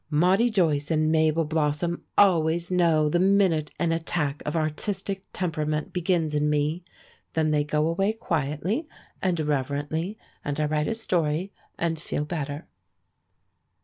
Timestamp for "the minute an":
3.07-3.91